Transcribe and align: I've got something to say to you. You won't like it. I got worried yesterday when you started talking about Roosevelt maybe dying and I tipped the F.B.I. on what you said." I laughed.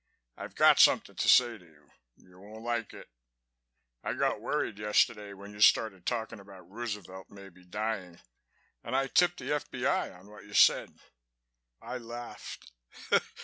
I've 0.35 0.55
got 0.55 0.79
something 0.79 1.15
to 1.15 1.29
say 1.29 1.59
to 1.59 1.63
you. 1.63 1.91
You 2.15 2.39
won't 2.39 2.63
like 2.63 2.91
it. 2.91 3.07
I 4.03 4.13
got 4.13 4.41
worried 4.41 4.79
yesterday 4.79 5.33
when 5.33 5.53
you 5.53 5.59
started 5.61 6.07
talking 6.07 6.39
about 6.39 6.67
Roosevelt 6.71 7.27
maybe 7.29 7.63
dying 7.63 8.19
and 8.83 8.95
I 8.95 9.05
tipped 9.05 9.37
the 9.37 9.53
F.B.I. 9.53 10.09
on 10.09 10.27
what 10.31 10.45
you 10.45 10.55
said." 10.55 10.89
I 11.83 11.99
laughed. 11.99 12.71